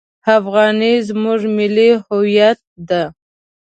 افغانۍ 0.37 0.95
زموږ 1.07 1.39
ملي 1.57 1.89
هویت 2.05 2.59
ده! 2.89 3.03